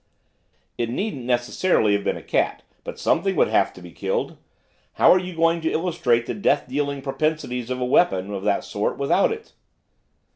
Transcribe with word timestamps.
'It 0.79 0.89
needn't 0.89 1.25
necessarily 1.25 1.93
have 1.93 2.03
been 2.03 2.17
a 2.17 2.23
cat, 2.23 2.63
but 2.83 2.97
something 2.97 3.35
would 3.35 3.47
have 3.49 3.67
had 3.67 3.75
to 3.75 3.83
be 3.83 3.91
killed, 3.91 4.35
how 4.93 5.11
are 5.11 5.19
you 5.19 5.35
going 5.35 5.61
to 5.61 5.71
illustrate 5.71 6.25
the 6.25 6.33
death 6.33 6.67
dealing 6.67 7.03
propensities 7.03 7.69
of 7.69 7.79
a 7.79 7.85
weapon 7.85 8.33
of 8.33 8.41
that 8.41 8.63
sort 8.63 8.97
without 8.97 9.31
it? 9.31 9.53